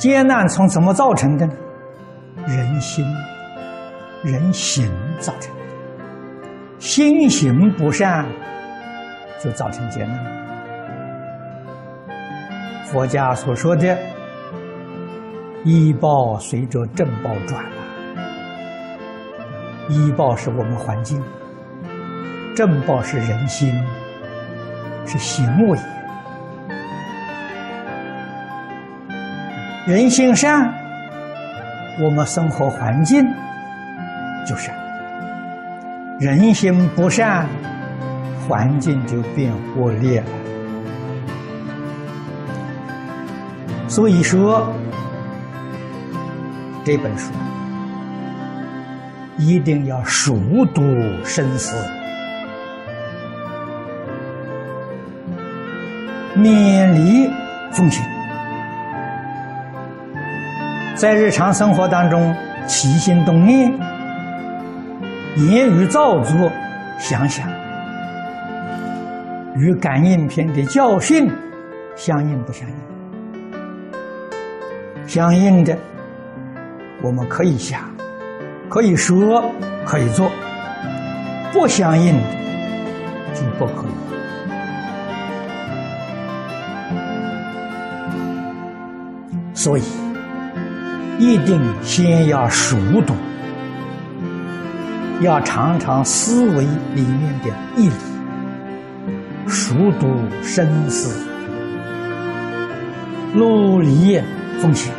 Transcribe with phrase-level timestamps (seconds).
[0.00, 1.52] 艰难从怎么造成的呢？
[2.46, 3.04] 人心、
[4.24, 5.60] 人行造成的。
[6.78, 8.24] 心行不善，
[9.38, 10.18] 就造成艰难。
[12.86, 13.94] 佛家所说的
[15.64, 17.60] “医报随着正报转”
[18.16, 18.24] 啊，
[19.90, 21.22] 医报是我们环境，
[22.56, 23.70] 正报是人心，
[25.04, 25.78] 是行为。
[29.86, 30.74] 人心善，
[31.98, 33.26] 我们生活环境
[34.46, 34.74] 就善；
[36.20, 37.46] 人心不善，
[38.46, 40.26] 环境就变恶劣了。
[43.88, 44.70] 所以说，
[46.84, 47.32] 这本书
[49.38, 50.38] 一定要熟
[50.74, 50.82] 读
[51.24, 51.74] 生死，
[56.34, 57.30] 免离
[57.72, 58.04] 奉行。
[61.00, 63.72] 在日常生活当中起心动念、
[65.38, 66.52] 言语造作，
[66.98, 67.48] 想想
[69.56, 71.32] 与感应篇的教训
[71.96, 72.74] 相应不相应？
[75.06, 75.74] 相应的，
[77.00, 77.80] 我们可以想，
[78.68, 79.50] 可以说，
[79.86, 80.28] 可以做；
[81.50, 82.24] 不相应的，
[83.32, 83.90] 就不可以。
[89.54, 90.09] 所以。
[91.20, 93.12] 一定先要熟读，
[95.20, 97.94] 要常常思维里面的义理，
[99.46, 100.08] 熟读
[100.42, 101.28] 生死，
[103.34, 104.18] 努力
[104.62, 104.94] 奉献，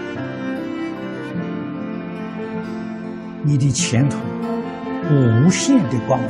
[3.42, 4.20] 你的前途
[5.10, 6.30] 无限的光明。